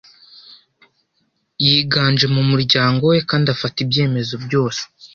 Yiganje 1.65 2.25
mu 2.35 2.41
muryango 2.51 3.01
we 3.11 3.17
kandi 3.29 3.47
afata 3.55 3.77
ibyemezo 3.85 4.35
byose. 4.45 4.81